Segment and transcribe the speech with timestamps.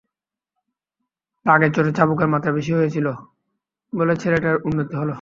[1.45, 3.07] রাগের চোটে চাবুকের মাত্রা বেশি হয়েছিল
[3.93, 5.09] বলে ছেলেটার উন্নতি হল।